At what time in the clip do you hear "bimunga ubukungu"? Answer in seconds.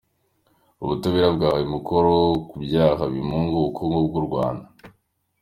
3.13-3.99